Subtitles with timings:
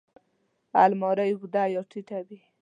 [0.83, 2.39] الماري اوږده یا ټیټه وي